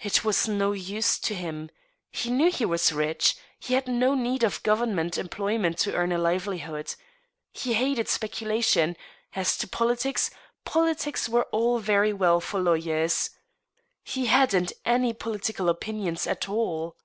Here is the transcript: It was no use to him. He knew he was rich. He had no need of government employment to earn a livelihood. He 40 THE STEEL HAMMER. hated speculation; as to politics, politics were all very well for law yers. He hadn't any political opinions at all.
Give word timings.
It 0.00 0.24
was 0.24 0.48
no 0.48 0.72
use 0.72 1.16
to 1.20 1.32
him. 1.32 1.70
He 2.10 2.28
knew 2.28 2.50
he 2.50 2.64
was 2.64 2.92
rich. 2.92 3.36
He 3.60 3.74
had 3.74 3.86
no 3.86 4.16
need 4.16 4.42
of 4.42 4.60
government 4.64 5.16
employment 5.16 5.78
to 5.78 5.94
earn 5.94 6.10
a 6.10 6.18
livelihood. 6.18 6.96
He 7.52 7.72
40 7.72 7.72
THE 7.72 7.74
STEEL 7.74 7.74
HAMMER. 7.74 7.86
hated 7.88 8.08
speculation; 8.08 8.96
as 9.36 9.56
to 9.58 9.68
politics, 9.68 10.30
politics 10.64 11.28
were 11.28 11.44
all 11.52 11.78
very 11.78 12.12
well 12.12 12.40
for 12.40 12.58
law 12.58 12.72
yers. 12.76 13.30
He 14.02 14.26
hadn't 14.26 14.72
any 14.84 15.12
political 15.12 15.68
opinions 15.68 16.26
at 16.26 16.48
all. 16.48 16.96